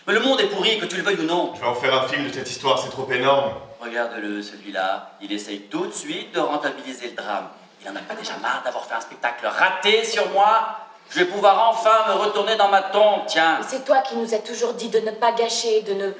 mais 0.08 0.14
le 0.14 0.20
monde 0.20 0.40
est 0.40 0.46
pourri, 0.46 0.78
que 0.78 0.86
tu 0.86 0.96
le 0.96 1.02
veuilles 1.02 1.20
ou 1.20 1.24
non. 1.24 1.52
Je 1.54 1.60
vais 1.60 1.66
en 1.66 1.74
faire 1.74 1.94
un 1.94 2.08
film 2.08 2.26
de 2.26 2.32
cette 2.32 2.48
histoire, 2.48 2.78
c'est 2.78 2.88
trop 2.88 3.06
énorme. 3.12 3.52
Regarde-le, 3.78 4.42
celui-là. 4.42 5.10
Il 5.20 5.30
essaye 5.30 5.60
tout 5.64 5.86
de 5.86 5.92
suite 5.92 6.32
de 6.34 6.40
rentabiliser 6.40 7.08
le 7.08 7.12
drame. 7.14 7.48
Il 7.82 7.90
en 7.90 7.94
a 7.94 7.98
pas 7.98 8.14
déjà 8.14 8.38
marre 8.38 8.62
d'avoir 8.64 8.86
fait 8.86 8.94
un 8.94 9.02
spectacle 9.02 9.46
raté 9.46 10.04
sur 10.04 10.30
moi 10.30 10.78
Je 11.10 11.18
vais 11.18 11.26
pouvoir 11.26 11.68
enfin 11.68 12.08
me 12.08 12.14
retourner 12.14 12.56
dans 12.56 12.68
ma 12.68 12.80
tombe, 12.84 13.26
tiens. 13.26 13.60
C'est 13.68 13.84
toi 13.84 13.98
qui 13.98 14.16
nous 14.16 14.32
as 14.32 14.38
toujours 14.38 14.72
dit 14.72 14.88
de 14.88 14.98
ne 15.00 15.10
pas 15.10 15.32
gâcher, 15.32 15.82
de 15.82 15.92
ne 15.92 16.12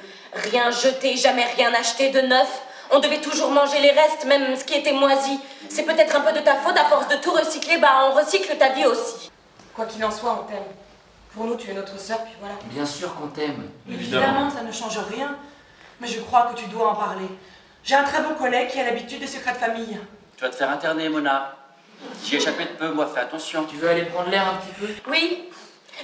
rien 0.51 0.69
jeter, 0.69 1.17
jamais 1.17 1.45
rien 1.57 1.73
acheter 1.73 2.11
de 2.11 2.21
neuf. 2.21 2.61
On 2.91 2.99
devait 2.99 3.21
toujours 3.21 3.51
manger 3.51 3.79
les 3.81 3.91
restes, 3.91 4.25
même 4.25 4.55
ce 4.55 4.63
qui 4.63 4.73
était 4.73 4.93
moisi. 4.93 5.39
C'est 5.69 5.83
peut-être 5.83 6.15
un 6.15 6.21
peu 6.21 6.31
de 6.31 6.39
ta 6.39 6.55
faute, 6.55 6.77
à 6.77 6.85
force 6.85 7.07
de 7.07 7.15
tout 7.17 7.31
recycler, 7.31 7.77
bah 7.77 8.09
on 8.09 8.15
recycle 8.15 8.57
ta 8.57 8.69
vie 8.69 8.85
aussi. 8.85 9.31
Quoi 9.75 9.85
qu'il 9.85 10.03
en 10.03 10.11
soit, 10.11 10.43
on 10.43 10.51
t'aime. 10.51 10.63
Pour 11.35 11.45
nous, 11.45 11.55
tu 11.55 11.69
es 11.69 11.73
notre 11.73 11.99
sœur, 11.99 12.23
puis 12.23 12.33
voilà. 12.39 12.55
Bien 12.65 12.85
sûr 12.85 13.13
qu'on 13.15 13.27
t'aime. 13.27 13.69
Évidemment. 13.87 14.23
Évidemment, 14.23 14.49
ça 14.49 14.63
ne 14.63 14.71
change 14.71 14.97
rien. 15.11 15.35
Mais 16.01 16.07
je 16.07 16.19
crois 16.21 16.49
que 16.51 16.59
tu 16.59 16.65
dois 16.67 16.89
en 16.89 16.95
parler. 16.95 17.27
J'ai 17.83 17.95
un 17.95 18.03
très 18.03 18.21
bon 18.21 18.33
collègue 18.33 18.69
qui 18.69 18.79
a 18.79 18.85
l'habitude 18.85 19.19
des 19.19 19.27
secrets 19.27 19.53
de 19.53 19.57
famille. 19.57 19.99
Tu 20.37 20.43
vas 20.43 20.49
te 20.49 20.55
faire 20.55 20.69
interner, 20.69 21.09
Mona. 21.09 21.55
J'y 22.23 22.37
échappé 22.37 22.63
de 22.63 22.69
peu, 22.69 22.89
moi, 22.89 23.07
fais 23.13 23.19
attention. 23.21 23.65
Tu 23.65 23.75
veux 23.75 23.89
aller 23.89 24.05
prendre 24.05 24.29
l'air 24.29 24.47
un 24.47 24.55
petit 24.55 24.73
peu? 24.79 25.11
Oui. 25.11 25.49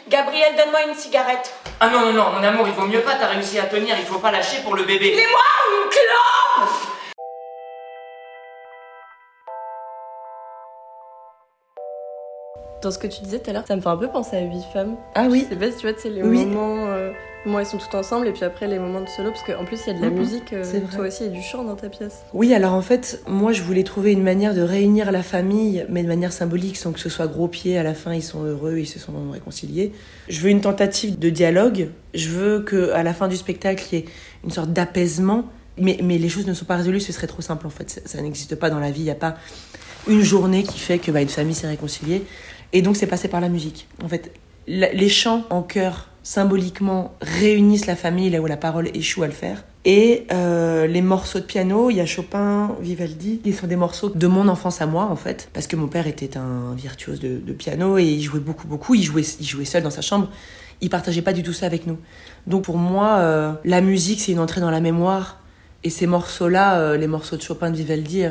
Gabriel, 0.08 0.56
donne-moi 0.56 0.84
une 0.88 0.94
cigarette. 0.94 1.54
Ah 1.80 1.88
non, 1.88 2.02
non, 2.02 2.14
non, 2.14 2.32
mon 2.32 2.44
amour, 2.44 2.68
il 2.68 2.74
vaut 2.74 2.86
mieux 2.86 3.02
pas, 3.02 3.16
t'as 3.16 3.28
réussi 3.28 3.58
à 3.60 3.64
tenir, 3.64 3.98
il 3.98 4.06
faut 4.06 4.20
pas 4.20 4.32
lâcher 4.32 4.62
pour 4.62 4.76
le 4.76 4.84
bébé. 4.84 5.16
Fais-moi 5.16 5.42
une 5.72 5.90
Dans 12.82 12.92
ce 12.92 13.00
que 13.00 13.08
tu 13.08 13.24
disais 13.24 13.40
tout 13.40 13.50
à 13.50 13.54
l'heure, 13.54 13.66
ça 13.68 13.76
me 13.76 13.82
fait 13.82 13.90
un 13.90 13.98
peu 13.98 14.08
penser 14.08 14.38
à 14.38 14.42
8 14.42 14.62
femmes. 14.72 14.96
Ah 15.16 15.28
oui. 15.30 15.48
Pas 15.60 15.72
si 15.72 15.78
tu 15.78 15.88
vois, 15.88 15.98
c'est 15.98 16.10
les 16.10 16.22
oui. 16.22 16.46
moments, 16.46 16.86
euh, 16.90 17.12
moments 17.46 17.60
ils 17.60 17.66
sont 17.66 17.78
tout 17.78 17.96
ensemble 17.96 18.28
et 18.28 18.32
puis 18.32 18.44
après 18.44 18.68
les 18.68 18.78
moments 18.78 19.02
de 19.02 19.08
solo 19.08 19.32
parce 19.32 19.44
qu'en 19.44 19.66
plus 19.66 19.82
il 19.86 19.94
y 19.94 19.96
a 19.96 20.00
de 20.00 20.04
la 20.04 20.12
mmh, 20.12 20.14
musique, 20.14 20.54
euh, 20.54 20.64
toi 20.94 21.08
aussi 21.08 21.24
il 21.24 21.28
y 21.28 21.30
a 21.32 21.34
du 21.34 21.42
chant 21.42 21.64
dans 21.64 21.76
ta 21.76 21.90
pièce. 21.90 22.24
Oui, 22.34 22.54
alors 22.54 22.74
en 22.74 22.82
fait, 22.82 23.24
moi 23.28 23.54
je 23.54 23.64
voulais 23.64 23.84
trouver 23.84 24.12
une 24.12 24.24
manière 24.24 24.54
de 24.54 24.62
réunir 24.62 25.12
la 25.12 25.24
famille, 25.24 25.86
mais 25.90 26.04
de 26.04 26.08
manière 26.08 26.32
symbolique, 26.32 26.78
sans 26.78 26.92
que 26.92 27.00
ce 27.00 27.10
soit 27.10 27.28
gros 27.28 27.48
pied. 27.48 27.78
À 27.78 27.84
la 27.84 27.96
fin, 27.96 28.14
ils 28.14 28.24
sont 28.24 28.44
heureux, 28.44 28.78
ils 28.78 28.86
se 28.86 29.00
sont 29.00 29.14
réconciliés. 29.32 29.92
Je 30.30 30.40
veux 30.42 30.50
une 30.50 30.62
tentative 30.62 31.18
de 31.18 31.30
dialogue. 31.30 31.90
Je 32.14 32.30
veux 32.30 32.60
que 32.60 32.92
à 32.92 33.04
la 33.04 33.14
fin 33.14 33.28
du 33.28 33.36
spectacle, 33.36 33.84
il 33.92 33.96
y 33.96 34.02
ait 34.04 34.06
une 34.44 34.52
sorte 34.52 34.72
d'apaisement. 34.72 35.46
Mais, 35.78 35.98
mais 36.02 36.18
les 36.18 36.30
choses 36.30 36.48
ne 36.48 36.54
sont 36.54 36.66
pas 36.66 36.78
résolues, 36.78 37.02
ce 37.02 37.12
serait 37.12 37.28
trop 37.28 37.42
simple 37.42 37.68
en 37.68 37.70
fait. 37.70 38.02
Ça, 38.06 38.22
n'existe 38.22 38.56
pas 38.56 38.70
dans 38.70 38.80
la 38.80 38.92
vie. 38.92 39.02
Il 39.02 39.06
n'y 39.06 39.12
a 39.12 39.16
pas 39.16 39.36
une 40.08 40.22
journée 40.22 40.64
qui 40.64 40.80
fait 40.80 41.00
que 41.00 41.12
bah, 41.12 41.22
une 41.22 41.30
famille 41.30 41.56
s'est 41.56 41.68
réconciliée. 41.68 42.24
Et 42.74 42.82
donc 42.82 42.96
c'est 42.96 43.08
passé 43.08 43.28
par 43.28 43.42
la 43.42 43.50
musique. 43.50 43.88
En 44.04 44.08
fait, 44.08 44.32
les 44.68 45.10
chants 45.10 45.44
en 45.50 45.62
chœur 45.62 46.10
symboliquement 46.26 47.14
réunissent 47.22 47.86
la 47.86 47.96
famille 47.96 48.32
là 48.32 48.42
où 48.42 48.48
la 48.48 48.58
parole 48.58 48.90
échoue 48.96 49.24
à 49.24 49.28
le 49.28 49.34
faire. 49.34 49.64
Et 49.86 50.26
euh, 50.34 50.88
les 50.88 51.04
morceaux 51.04 51.40
de 51.40 51.44
piano, 51.44 51.92
il 51.92 51.98
y 51.98 52.02
a 52.02 52.08
Chopin, 52.08 52.76
Vivaldi, 52.82 53.40
qui 53.44 53.54
sont 53.54 53.68
des 53.68 53.76
morceaux 53.76 54.10
de 54.10 54.28
mon 54.28 54.48
enfance 54.48 54.82
à 54.82 54.88
moi 54.88 55.04
en 55.04 55.16
fait, 55.16 55.50
parce 55.54 55.68
que 55.68 55.76
mon 55.76 55.88
père 55.88 56.08
était 56.08 56.36
un 56.38 56.74
virtuose 56.76 57.20
de, 57.20 57.38
de 57.38 57.54
piano 57.54 58.00
et 58.00 58.04
il 58.04 58.24
jouait 58.24 58.40
beaucoup 58.40 58.68
beaucoup. 58.68 58.96
Il 58.96 59.04
jouait, 59.04 59.22
il 59.40 59.46
jouait 59.46 59.66
seul 59.66 59.84
dans 59.84 59.92
sa 59.92 60.02
chambre. 60.02 60.30
Il 60.82 60.90
partageait 60.90 61.22
pas 61.22 61.34
du 61.34 61.44
tout 61.44 61.54
ça 61.54 61.68
avec 61.68 61.86
nous. 61.86 62.00
Donc 62.48 62.64
pour 62.64 62.78
moi, 62.78 63.18
euh, 63.18 63.54
la 63.64 63.82
musique 63.82 64.20
c'est 64.20 64.32
une 64.32 64.40
entrée 64.40 64.62
dans 64.62 64.72
la 64.72 64.82
mémoire. 64.82 65.40
Et 65.86 65.90
ces 65.90 66.08
morceaux-là, 66.08 66.80
euh, 66.80 66.98
les 66.98 67.08
morceaux 67.08 67.38
de 67.38 67.42
Chopin, 67.42 67.70
de 67.70 67.78
Vivaldi, 67.78 68.26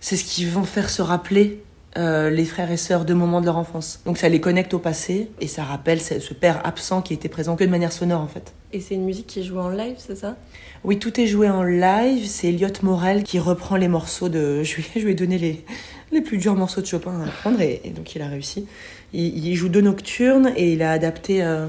c'est 0.00 0.16
ce 0.16 0.24
qui 0.24 0.44
vont 0.46 0.64
faire 0.64 0.90
se 0.90 1.02
rappeler 1.02 1.62
euh, 1.98 2.30
les 2.30 2.44
frères 2.44 2.70
et 2.70 2.76
sœurs 2.76 3.04
de 3.04 3.14
moments 3.14 3.40
de 3.40 3.46
leur 3.46 3.58
enfance. 3.58 4.00
Donc 4.06 4.16
ça 4.16 4.28
les 4.28 4.40
connecte 4.40 4.72
au 4.74 4.78
passé 4.78 5.28
et 5.40 5.46
ça 5.46 5.64
rappelle 5.64 6.00
ce 6.00 6.34
père 6.34 6.60
absent 6.64 7.02
qui 7.02 7.12
était 7.12 7.28
présent 7.28 7.56
que 7.56 7.64
de 7.64 7.68
manière 7.68 7.92
sonore 7.92 8.20
en 8.20 8.28
fait. 8.28 8.54
Et 8.72 8.80
c'est 8.80 8.94
une 8.94 9.04
musique 9.04 9.26
qui 9.26 9.40
est 9.40 9.42
jouée 9.42 9.60
en 9.60 9.68
live, 9.68 9.96
c'est 9.98 10.16
ça? 10.16 10.36
Oui, 10.84 10.98
tout 10.98 11.20
est 11.20 11.26
joué 11.26 11.50
en 11.50 11.64
live. 11.64 12.24
C'est 12.26 12.48
Elliot 12.48 12.68
Morel 12.82 13.24
qui 13.24 13.38
reprend 13.38 13.76
les 13.76 13.88
morceaux 13.88 14.28
de. 14.28 14.62
Je 14.64 14.76
lui, 14.76 14.86
je 14.94 15.00
lui 15.00 15.12
ai 15.12 15.14
donné 15.14 15.36
les, 15.36 15.64
les 16.12 16.20
plus 16.20 16.38
durs 16.38 16.54
morceaux 16.54 16.80
de 16.80 16.86
Chopin 16.86 17.20
à 17.20 17.26
apprendre 17.26 17.60
et, 17.60 17.80
et 17.84 17.90
donc 17.90 18.14
il 18.14 18.22
a 18.22 18.28
réussi. 18.28 18.66
Il, 19.12 19.44
il, 19.44 19.54
joue 19.56 19.68
deux 19.68 19.80
nocturnes 19.80 20.52
et 20.56 20.72
il 20.72 20.82
a 20.82 20.92
adapté 20.92 21.42
euh, 21.42 21.66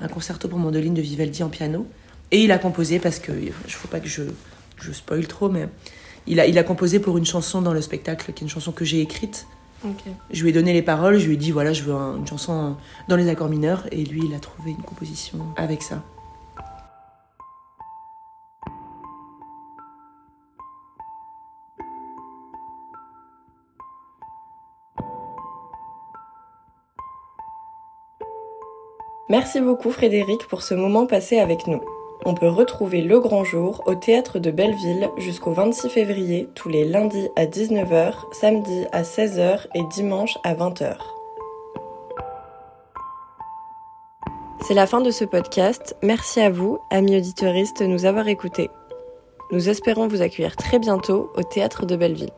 un 0.00 0.08
concerto 0.08 0.48
pour 0.48 0.58
mandoline 0.58 0.94
de 0.94 1.02
Vivaldi 1.02 1.42
en 1.42 1.48
piano. 1.48 1.86
Et 2.32 2.42
il 2.42 2.50
a 2.50 2.58
composé 2.58 2.98
parce 2.98 3.18
que 3.18 3.30
il 3.30 3.52
faut 3.52 3.88
pas 3.88 4.00
que 4.00 4.08
je, 4.08 4.22
je 4.80 4.90
spoil 4.90 5.26
trop, 5.26 5.50
mais 5.50 5.68
il 6.26 6.40
a, 6.40 6.46
il 6.46 6.58
a 6.58 6.64
composé 6.64 6.98
pour 6.98 7.18
une 7.18 7.26
chanson 7.26 7.60
dans 7.60 7.74
le 7.74 7.82
spectacle, 7.82 8.32
qui 8.32 8.42
est 8.42 8.46
une 8.46 8.48
chanson 8.48 8.72
que 8.72 8.86
j'ai 8.86 9.00
écrite. 9.02 9.46
Okay. 9.84 10.12
Je 10.30 10.42
lui 10.42 10.50
ai 10.50 10.52
donné 10.52 10.72
les 10.72 10.80
paroles, 10.80 11.18
je 11.18 11.26
lui 11.26 11.34
ai 11.34 11.36
dit 11.36 11.50
voilà, 11.50 11.74
je 11.74 11.82
veux 11.82 11.92
un, 11.92 12.16
une 12.16 12.26
chanson 12.26 12.76
dans 13.08 13.16
les 13.16 13.28
accords 13.28 13.50
mineurs, 13.50 13.86
et 13.92 14.02
lui, 14.04 14.22
il 14.24 14.34
a 14.34 14.38
trouvé 14.38 14.70
une 14.70 14.82
composition 14.82 15.38
avec 15.56 15.82
ça. 15.82 16.02
Merci 29.28 29.60
beaucoup 29.60 29.90
Frédéric 29.90 30.46
pour 30.48 30.62
ce 30.62 30.74
moment 30.74 31.06
passé 31.06 31.38
avec 31.38 31.66
nous. 31.66 31.82
On 32.24 32.34
peut 32.34 32.48
retrouver 32.48 33.00
Le 33.00 33.18
Grand 33.18 33.42
Jour 33.42 33.82
au 33.86 33.96
théâtre 33.96 34.38
de 34.38 34.52
Belleville 34.52 35.10
jusqu'au 35.18 35.52
26 35.52 35.88
février, 35.88 36.48
tous 36.54 36.68
les 36.68 36.84
lundis 36.84 37.28
à 37.34 37.46
19h, 37.46 38.12
samedi 38.32 38.86
à 38.92 39.02
16h 39.02 39.66
et 39.74 39.82
dimanche 39.90 40.38
à 40.44 40.54
20h. 40.54 40.98
C'est 44.60 44.74
la 44.74 44.86
fin 44.86 45.00
de 45.00 45.10
ce 45.10 45.24
podcast. 45.24 45.96
Merci 46.04 46.40
à 46.40 46.48
vous, 46.48 46.78
amis 46.90 47.16
auditeuristes, 47.16 47.80
de 47.80 47.86
nous 47.86 48.04
avoir 48.04 48.28
écoutés. 48.28 48.70
Nous 49.50 49.68
espérons 49.68 50.06
vous 50.06 50.22
accueillir 50.22 50.54
très 50.54 50.78
bientôt 50.78 51.32
au 51.34 51.42
théâtre 51.42 51.86
de 51.86 51.96
Belleville. 51.96 52.30